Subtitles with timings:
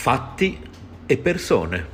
[0.00, 0.58] Fatti
[1.04, 1.86] e persone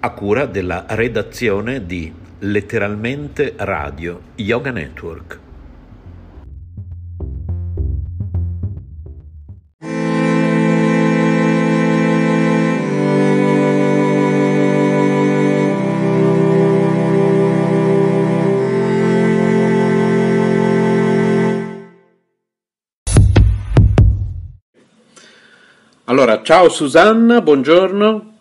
[0.00, 5.38] a cura della redazione di Letteralmente Radio Yoga Network.
[26.12, 28.34] Allora, ciao Susanna, buongiorno.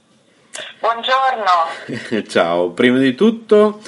[0.79, 2.27] Buongiorno.
[2.27, 3.79] ciao, prima di tutto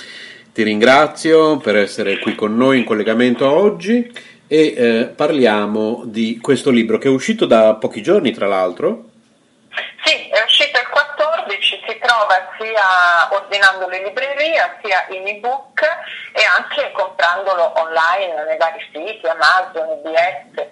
[0.54, 4.10] ti ringrazio per essere qui con noi in collegamento oggi
[4.48, 9.10] e eh, parliamo di questo libro che è uscito da pochi giorni, tra l'altro.
[10.06, 15.82] Sì, è uscito il 14, si trova sia ordinandolo in libreria, sia in ebook
[16.32, 20.68] e anche comprandolo online nei vari siti, Amazon, IBS,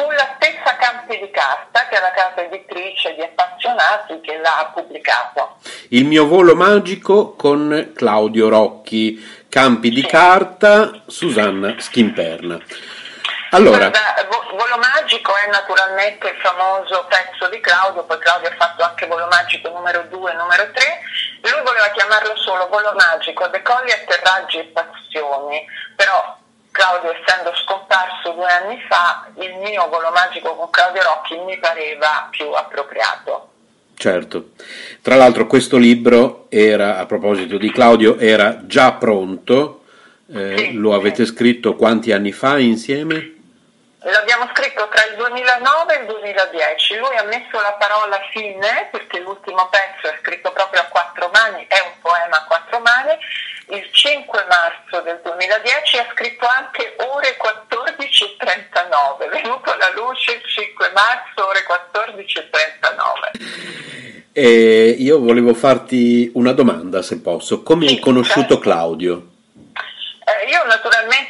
[0.00, 5.56] sulla stessa Campi di Carta, che è la casa editrice di appassionati che l'ha pubblicato.
[5.88, 10.06] Il mio volo magico con Claudio Rocchi, Campi di Sì.
[10.06, 12.58] Carta, Susanna Schimperna.
[13.52, 18.54] Allora, Guarda, Vo- Volo Magico è naturalmente il famoso pezzo di Claudio, poi Claudio ha
[18.56, 21.00] fatto anche Volo Magico numero 2 e numero 3.
[21.42, 26.36] Lui voleva chiamarlo solo Volo Magico, decolli, atterraggi e passioni, però
[26.70, 32.28] Claudio essendo scomparso due anni fa, il mio Volo Magico con Claudio Rocchi mi pareva
[32.30, 33.48] più appropriato.
[33.96, 34.50] certo.
[35.02, 39.82] Tra l'altro questo libro era, a proposito di Claudio, era già pronto.
[40.32, 41.32] Eh, Sì, lo avete sì.
[41.32, 43.34] scritto quanti anni fa insieme?
[44.02, 49.20] L'abbiamo scritto tra il 2009 e il 2010, lui ha messo la parola fine perché
[49.20, 53.12] l'ultimo pezzo è scritto proprio a quattro mani, è un poema a quattro mani,
[53.76, 60.42] il 5 marzo del 2010 ha scritto anche ore 14.39, è venuto alla luce il
[60.44, 64.28] 5 marzo ore 14.39.
[64.32, 67.62] E io volevo farti una domanda, se posso.
[67.62, 68.58] Come hai Sì, conosciuto certo.
[68.60, 69.26] Claudio?
[70.24, 71.29] Eh, io naturalmente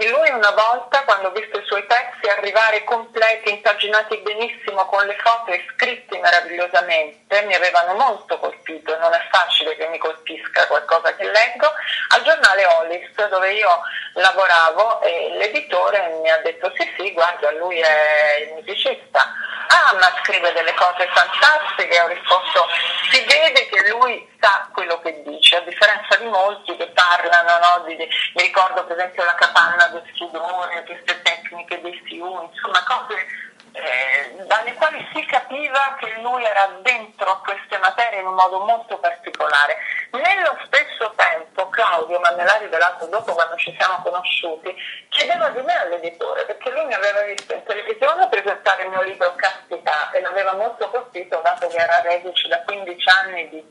[0.00, 5.04] di lui una volta, quando ho visto i suoi pezzi arrivare completi, impaginati benissimo, con
[5.04, 10.66] le foto e scritti meravigliosamente, mi avevano molto colpito, non è facile che mi colpisca
[10.68, 11.70] qualcosa che leggo,
[12.14, 13.78] al giornale Olis dove io
[14.14, 19.20] lavoravo e l'editore mi ha detto sì sì, guarda, lui è il musicista.
[19.68, 22.66] Ah, ma scrive delle cose fantastiche, ho risposto,
[23.10, 27.84] si vede che lui sa quello che dice, a differenza di molti che parlano, no,
[27.84, 33.26] di- mi ricordo per esempio la capanna del sudore, queste tecniche dei fiumi, insomma cose
[33.72, 38.60] eh, dalle quali si capiva che lui era dentro a queste materie in un modo
[38.60, 39.76] molto particolare.
[40.10, 44.74] Nello stesso tempo Claudio, ma me l'ha rivelato dopo quando ci siamo conosciuti,
[45.08, 49.34] chiedeva di me all'editore perché lui mi aveva visto in televisione presentare il mio libro
[49.36, 53.64] Castità e l'aveva molto colpito dato che era reduce da 15 anni di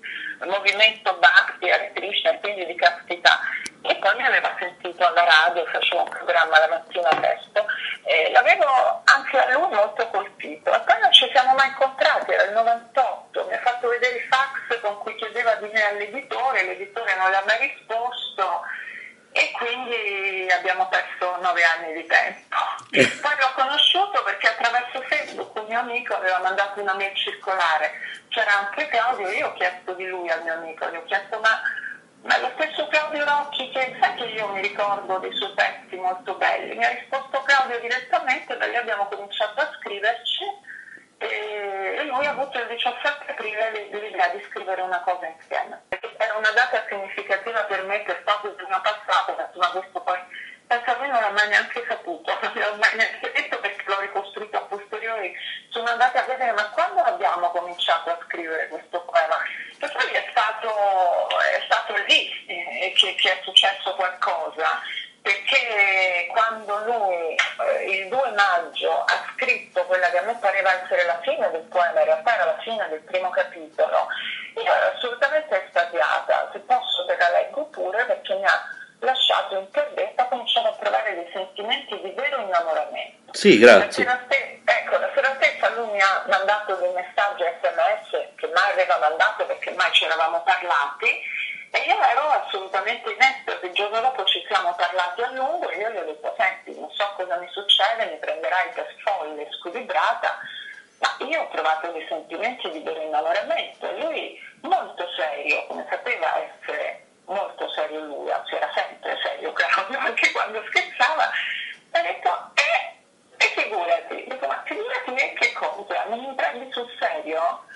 [0.45, 3.39] movimento Bhakti, Hare e quindi di castità
[3.81, 7.65] e poi mi aveva sentito alla radio, facevo un programma la mattina presto
[8.03, 10.73] e l'avevo anche a lui molto colpito.
[10.73, 14.27] E poi non ci siamo mai incontrati, era il 98, mi ha fatto vedere i
[14.27, 18.61] fax con cui chiedeva di me all'editore, l'editore non le ha mai risposto
[19.31, 22.57] e quindi abbiamo perso nove anni di tempo.
[22.89, 27.91] Poi l'ho conosciuto perché attraverso Facebook un mio amico aveva mandato una mail circolare,
[28.29, 31.61] c'era anche Claudio, io ho chiesto di lui al mio amico, gli ho chiesto ma,
[32.23, 36.35] ma lo stesso Claudio Rocchi che sai che io mi ricordo dei suoi pezzi molto
[36.35, 40.43] belli, mi ha risposto Claudio direttamente, da lì abbiamo cominciato a scriverci
[41.17, 45.81] e lui ha avuto il 17 aprile l'idea di scrivere una cosa insieme.
[46.17, 50.19] Era una data significativa per me che è il giorno passato, ma questo poi
[50.65, 53.99] penso a me non l'ho mai neanche saputo, non l'ho mai neanche detto perché l'ho
[53.99, 55.35] ricostruito a posteriori,
[55.69, 59.41] sono andata a vedere ma quando abbiamo cominciato a scrivere questo poema?
[59.79, 60.68] E poi è stato,
[63.27, 64.81] è successo qualcosa
[65.21, 71.05] perché quando lui eh, il 2 maggio ha scritto quella che a me pareva essere
[71.05, 74.07] la fine del poema, in realtà era la fine del primo capitolo,
[74.55, 80.25] io ero assolutamente estasiata, se posso te la leggo pure perché mi ha lasciato interdetta,
[80.25, 83.33] cominciato a provare dei sentimenti di vero innamoramento.
[83.33, 84.03] Sì, grazie.
[84.03, 88.97] La ecco, la sera stessa lui mi ha mandato dei messaggi sms che mai aveva
[88.97, 91.21] mandato perché mai ci eravamo parlati
[92.59, 96.03] assolutamente in estasi, il giorno dopo ci siamo parlati a lungo e io gli ho
[96.03, 100.37] detto, senti, non so cosa mi succede, mi prenderai per folle, squilibrata,
[100.99, 106.37] ma io ho provato dei sentimenti di vero innamoramento e lui molto serio, come sapeva
[106.37, 111.31] essere molto serio lui, anzi era sempre serio Claudio, anche quando scherzava,
[111.93, 112.97] mi ha detto, eh,
[113.37, 117.67] e figurati, dico, ma figurati che cosa, non mi prendi sul serio?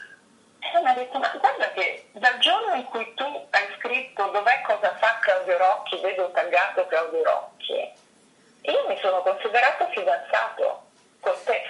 [0.71, 4.61] E mi ha detto, ma guarda che dal giorno in cui tu hai scritto dov'è
[4.61, 7.91] cosa fa Claudio Rocchi, vedo taggato Claudio Rocchi,
[8.61, 10.85] io mi sono considerato fidanzato
[11.19, 11.61] con te,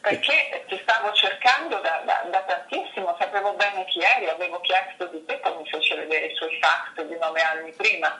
[0.00, 5.24] perché ti stavo cercando da, da, da tantissimo, sapevo bene chi eri, avevo chiesto di
[5.26, 8.18] te, poi mi fece vedere i suoi fax di nove anni prima.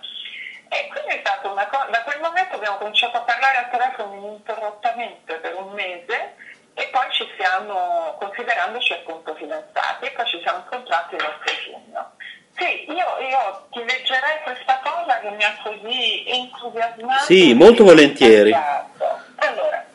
[0.69, 4.15] E quindi è stata una cosa, da quel momento abbiamo cominciato a parlare al telefono
[4.15, 6.37] ininterrottamente per un mese
[6.81, 12.13] e poi ci siamo, considerandoci appunto fidanzati, e poi ci siamo incontrati l'8 giugno.
[12.57, 17.25] Sì, io, io, ti leggerei questa cosa che mi ha così entusiasmato.
[17.25, 18.53] Sì, molto volentieri.
[18.53, 19.87] Allora,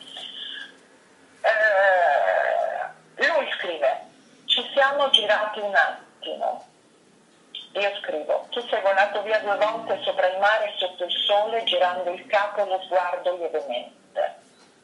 [1.42, 4.00] eh, lui scrive,
[4.44, 6.68] ci siamo girati un attimo.
[7.72, 12.10] Io scrivo, tu sei volato via due volte sopra il mare sotto il sole, girando
[12.10, 14.34] il capo e lo sguardo lievemente.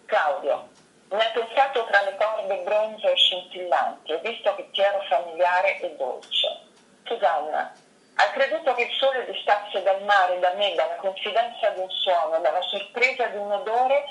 [0.05, 0.69] Claudio,
[1.13, 5.79] mi hai pensato tra le corde bronzo e scintillanti, ho visto che ti ero familiare
[5.81, 6.61] e dolce.
[7.05, 7.71] Susanna,
[8.15, 12.39] hai creduto che il sole distasse dal mare, da me, dalla confidenza di un suono,
[12.39, 14.05] dalla sorpresa di un odore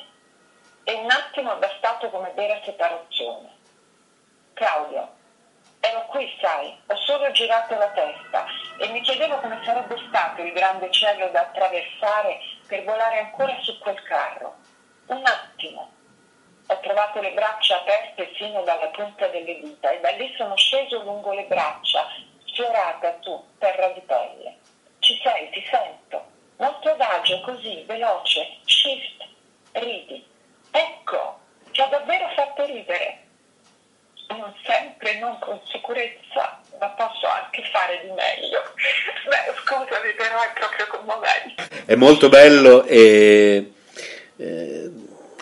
[0.83, 3.49] e un attimo è bastato come vera separazione.
[4.53, 5.09] Claudio,
[5.79, 8.45] ero qui, sai, ho solo girato la testa
[8.77, 12.37] e mi chiedevo come sarebbe stato il grande cielo da attraversare
[12.67, 14.55] per volare ancora su quel carro.
[15.07, 15.99] Un attimo.
[16.71, 21.03] Ho trovato le braccia aperte fino dalla punta delle dita e da lì sono sceso
[21.03, 22.07] lungo le braccia,
[22.45, 24.55] sfiorata tu, terra di pelle.
[24.99, 26.23] Ci sei, ti sento.
[26.55, 29.27] Molto adagio, così, veloce, shift,
[29.73, 30.25] ridi.
[30.71, 31.39] Ecco,
[31.71, 33.21] ti ho davvero fatto ridere
[34.37, 38.61] non sempre, non con sicurezza, ma posso anche fare di meglio.
[39.27, 41.85] Beh, scusami, però è proprio commovente.
[41.85, 43.70] È molto bello e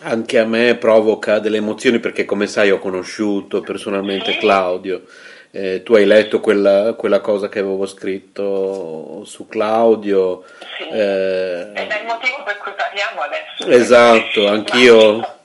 [0.02, 5.04] anche a me provoca delle emozioni perché, come sai, ho conosciuto personalmente Claudio.
[5.52, 10.44] Eh, tu hai letto quella, quella, cosa che avevo scritto su Claudio.
[10.78, 10.84] Sì.
[10.84, 13.68] Eh, Ed è il motivo per cui parliamo adesso.
[13.68, 15.38] Esatto, anch'io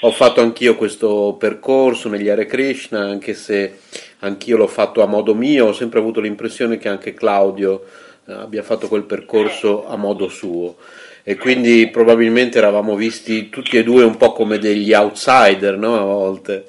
[0.00, 3.80] ho fatto anch'io questo percorso negli Hare Krishna, anche se
[4.20, 7.84] anch'io l'ho fatto a modo mio, ho sempre avuto l'impressione che anche Claudio
[8.26, 10.76] eh, abbia fatto quel percorso a modo suo
[11.22, 15.96] e quindi probabilmente eravamo visti tutti e due un po' come degli outsider no?
[15.96, 16.66] a volte.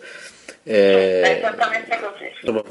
[0.63, 1.41] Eh.
[2.41, 2.63] Insomma,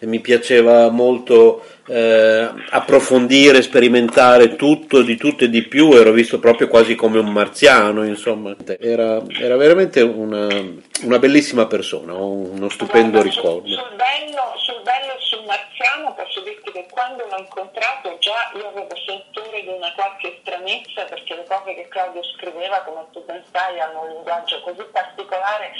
[0.00, 6.68] mi piaceva molto eh, approfondire, sperimentare tutto, di tutto e di più, ero visto proprio
[6.68, 10.48] quasi come un marziano, insomma, era, era veramente una,
[11.02, 13.68] una, bellissima persona, uno stupendo ricordo.
[13.68, 18.96] Sul, bello, sul bello e sul marziano posso dirti quando l'ho incontrato già io avevo
[19.06, 23.78] sentore di una qualche stranezza perché le cose che Claudio scriveva, come tu ben sai,
[23.78, 25.72] hanno un linguaggio così particolare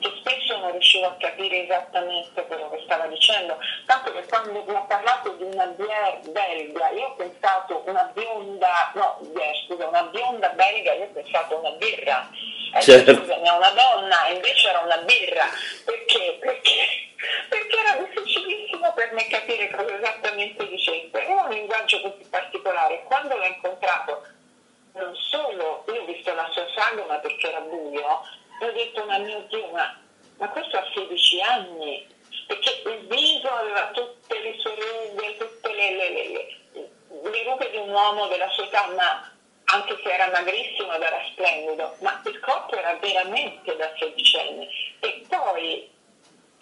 [0.00, 4.74] che spesso non riuscivo a capire esattamente quello che stava dicendo, tanto che quando mi
[4.74, 10.02] ha parlato di una bière belga, io ho pensato una bionda, no, bière, scusa, una
[10.02, 12.28] bionda belga, io ho pensato una birra.
[12.74, 13.14] Eh, certo.
[13.14, 15.44] Scusami, una donna, invece era una birra.
[15.84, 16.36] Perché?
[16.40, 17.13] Perché,
[19.14, 21.10] me capire cosa esattamente dicesse.
[21.12, 23.02] Era un linguaggio così particolare.
[23.04, 24.26] Quando l'ho incontrato,
[24.92, 28.22] non solo io ho visto la sua sagoma perché era buio,
[28.60, 29.96] ho detto, ma mio Dio, ma,
[30.38, 32.06] ma questo ha 16 anni,
[32.46, 36.28] perché il viso aveva tutte le sue rughe, tutte le, le, le,
[37.30, 39.32] le rughe di un uomo della sua età, ma
[39.66, 44.68] anche se era magrissimo ed era splendido, ma il corpo era veramente da sedicenne.
[45.00, 45.90] E poi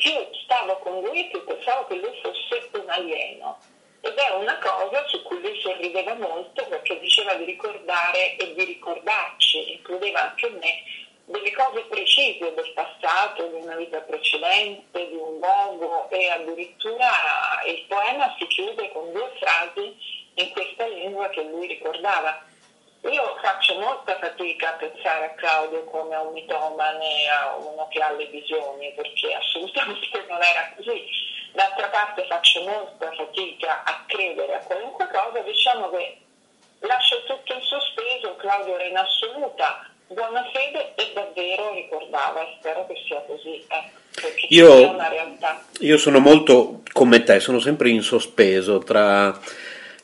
[0.03, 3.59] più stavo con lui, più pensavo che lui fosse un alieno.
[4.05, 8.65] ed è una cosa su cui lui sorrideva molto perché diceva di ricordare e di
[8.65, 10.83] ricordarci, includeva anche me,
[11.27, 17.09] delle cose precise del passato, di una vita precedente, di un luogo e addirittura
[17.65, 19.97] il poema si chiude con due frasi
[20.35, 22.45] in questa lingua che lui ricordava.
[23.11, 28.01] Io faccio molta fatica a pensare a Claudio come a un mitomane, a uno che
[28.01, 31.05] ha le visioni, perché assolutamente non era così.
[31.53, 36.19] D'altra parte faccio molta fatica a credere a qualunque cosa, diciamo che
[36.81, 42.87] lascio tutto in sospeso, Claudio era in assoluta buona fede e davvero ricordava e spero
[42.87, 43.65] che sia così.
[43.69, 44.01] Eh,
[44.49, 44.97] io,
[45.81, 49.39] io sono molto come te, sono sempre in sospeso tra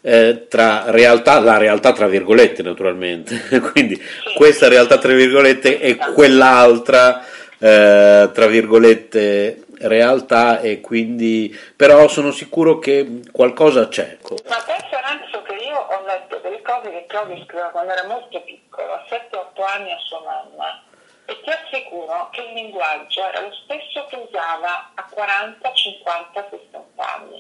[0.01, 4.35] eh, tra realtà, la realtà tra virgolette naturalmente, quindi sì.
[4.35, 7.25] questa realtà tra virgolette e quell'altra
[7.59, 14.19] eh, tra virgolette realtà e quindi però sono sicuro che qualcosa c'è.
[14.49, 18.41] Ma pensa Renzo che io ho letto delle cose che Claudio scriveva quando era molto
[18.43, 20.83] piccolo, a 7-8 anni a sua mamma
[21.27, 27.15] e ti assicuro che il linguaggio era lo stesso che usava a 40, 50, 60
[27.15, 27.38] anni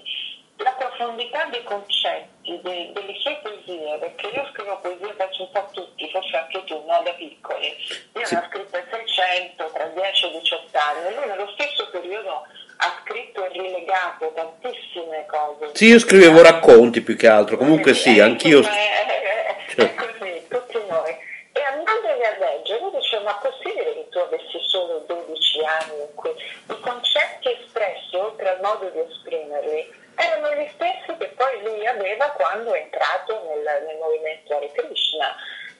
[0.78, 6.08] profondità dei concetti, de, delle sue poesie, perché io scrivo poesie, faccio un po' tutti,
[6.10, 7.02] forse anche tu, no?
[7.04, 7.76] da piccoli.
[8.14, 8.34] Io sì.
[8.34, 12.46] ne ho scritte 600 tra 10 e 18 anni, lui nello stesso periodo
[12.80, 15.70] ha scritto e rilegato tantissime cose.
[15.74, 18.62] Sì, io scrivevo racconti più che altro, comunque sì, sì anch'io...
[18.62, 21.26] È, è, è, così, tutti noi.
[21.52, 26.14] E andandoli a leggere, io dicevo, ma possibile che tu avessi solo 12 anni in
[26.14, 31.86] cui i concetti espressi, oltre al modo di esprimerli, erano gli stessi che poi lui
[31.86, 35.36] aveva quando è entrato nel, nel movimento Hare Krishna,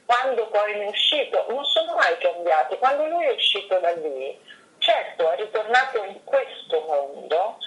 [0.07, 2.79] quando poi ne è uscito, non sono mai cambiati.
[2.79, 4.41] Quando lui è uscito da lì,
[4.79, 7.59] certo è ritornato in questo mondo,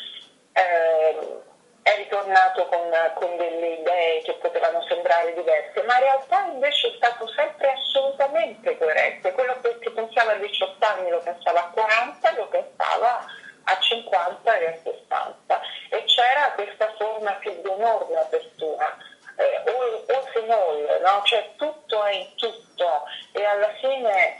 [0.53, 1.39] eh,
[1.83, 6.95] è ritornato con, con, delle idee che potevano sembrare diverse, ma in realtà invece è
[6.95, 9.33] stato sempre assolutamente coerente.
[9.33, 13.25] Quello che pensava a 18 anni lo pensava a 40, lo pensava
[13.63, 18.97] a 50 e a 60 e c'era questa forma più di enorme apertura,
[19.35, 21.21] eh, all, all in all, no?
[21.25, 24.35] cioè tutto è in tutto e alla fine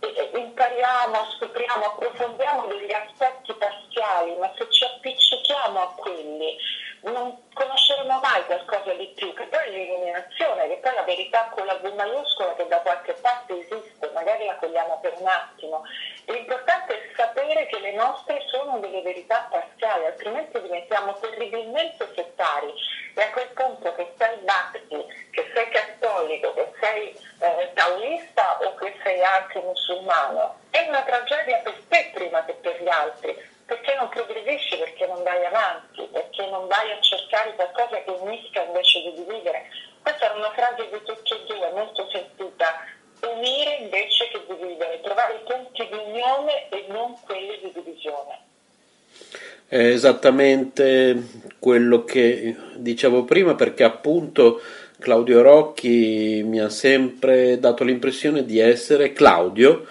[0.00, 6.56] eh, impariamo, scopriamo, approfondiamo degli aspetti parziali, ma se ci appiccichiamo a quelli
[7.02, 11.66] non conosceremo mai qualcosa di più, che poi è l'illuminazione, che poi la verità con
[11.66, 15.82] la V maiuscola da qualche parte esiste, magari la cogliamo per un attimo.
[16.26, 22.72] L'importante è sapere che le nostre sono delle verità parziali, altrimenti diventiamo terribilmente settari
[23.14, 27.08] e a quel punto che sei bhakti, che sei cattolico, che sei
[27.40, 32.82] eh, taoista o che sei anche musulmano, è una tragedia per te prima che per
[32.82, 38.00] gli altri perché non progredisci, perché non vai avanti, perché non vai a cercare qualcosa
[38.02, 39.66] che unisca invece di dividere.
[40.06, 42.78] Questa è una frase di tutti e due, molto sentita,
[43.26, 48.38] unire invece che dividere, trovare i punti di unione e non quelli di divisione.
[49.66, 51.24] È esattamente
[51.58, 54.60] quello che dicevo prima perché appunto
[55.00, 59.86] Claudio Rocchi mi ha sempre dato l'impressione di essere Claudio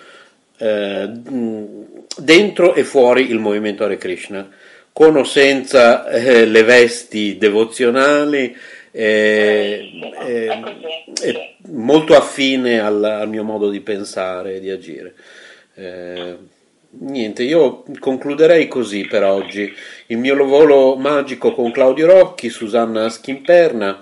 [0.57, 4.49] eh, dentro e fuori il movimento Hare Krishna,
[4.93, 8.55] con o senza eh, le vesti devozionali,
[8.97, 9.89] eh,
[11.21, 15.13] è molto affine al, al, mio modo di pensare e di agire.
[15.73, 16.37] Eh,
[16.99, 19.73] niente, io concluderei così per oggi.
[20.07, 24.01] Il mio volo magico con Claudio Rocchi, Susanna Schimperna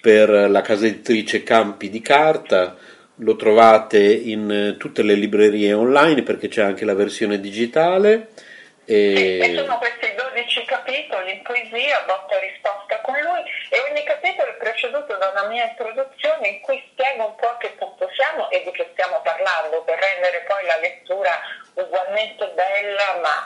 [0.00, 2.76] per la casa editrice Campi di Carta
[3.18, 8.30] lo trovate in eh, tutte le librerie online perché c'è anche la versione digitale.
[8.86, 9.38] E...
[9.40, 14.50] e sono questi 12 capitoli in poesia, botta e risposta con lui e ogni capitolo
[14.50, 18.50] è preceduto da una mia introduzione in cui spiego un po' a che punto siamo
[18.50, 21.32] e di che stiamo parlando per rendere poi la lettura
[21.74, 23.36] ugualmente bella ma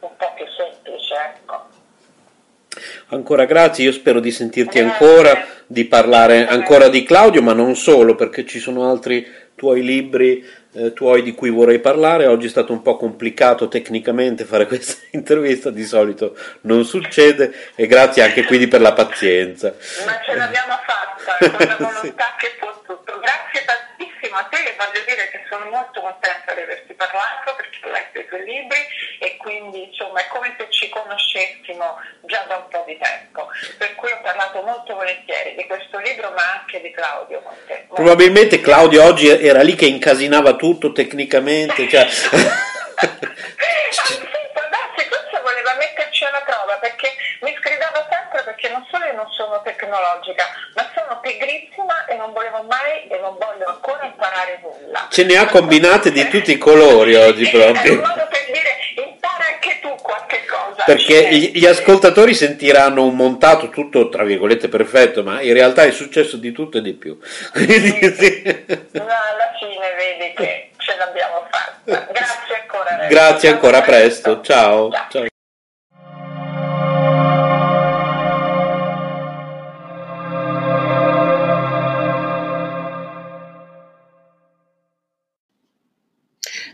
[0.00, 1.14] un po' più semplice.
[1.14, 1.80] Ecco.
[3.08, 8.14] Ancora grazie, io spero di sentirti ancora, di parlare ancora di Claudio, ma non solo,
[8.14, 10.44] perché ci sono altri tuoi libri
[10.74, 12.26] eh, tuoi di cui vorrei parlare.
[12.26, 17.86] Oggi è stato un po' complicato tecnicamente fare questa intervista, di solito non succede, e
[17.86, 19.74] grazie anche quindi per la pazienza.
[20.06, 22.46] Ma ce l'abbiamo fatta, con la volontà sì.
[22.46, 23.18] che può tutto.
[23.20, 23.81] Grazie tantissimo
[24.38, 28.18] a te e voglio dire che sono molto contenta di averti parlato perché ho letto
[28.18, 28.80] i tuoi libri
[29.18, 33.48] e quindi insomma è come se ci conoscessimo già da un po' di tempo,
[33.78, 37.86] per cui ho parlato molto volentieri di questo libro ma anche di Claudio con te.
[37.92, 41.88] Probabilmente Claudio oggi era lì che incasinava tutto tecnicamente.
[41.88, 42.06] Cioè...
[45.42, 47.10] Voleva metterci alla prova perché
[47.40, 52.32] mi scriveva sempre perché non solo io non sono tecnologica, ma sono pigrissima e non
[52.32, 55.08] volevo mai e non voglio ancora imparare nulla.
[55.10, 57.92] Ce ne ha combinate di tutti i colori oggi proprio.
[57.92, 60.84] È un modo per dire impara anche tu qualche cosa.
[60.84, 66.36] Perché gli, ascoltatori sentiranno un montato tutto tra virgolette perfetto, ma in realtà è successo
[66.36, 67.18] di tutto e di più.
[67.52, 68.42] Quindi, sì.
[68.92, 72.08] No, alla fine vedi che ce l'abbiamo fatta.
[72.12, 73.06] Grazie ancora.
[73.06, 74.40] Grazie ancora, a presto.
[74.40, 74.90] Ciao.
[75.10, 75.30] Ciao.